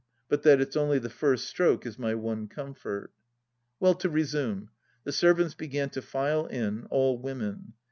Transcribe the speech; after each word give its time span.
But 0.29 0.41
that 0.41 0.59
it's 0.59 0.75
only 0.75 0.97
the 0.97 1.11
first 1.11 1.45
stroke 1.45 1.85
is 1.85 1.99
my 1.99 2.15
one 2.15 2.47
com 2.47 2.73
fort. 2.73 3.13
Well, 3.79 3.93
to 3.93 4.09
resume. 4.09 4.71
The 5.03 5.11
servants 5.11 5.53
began 5.53 5.91
to 5.91 6.01
file 6.01 6.47
in— 6.47 6.87
all 6.89 7.19
women. 7.19 7.73